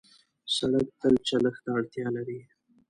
سړک 0.55 0.87
تل 0.99 1.15
چلښت 1.27 1.61
ته 1.63 1.69
اړتیا 1.77 2.07
لري. 2.15 2.39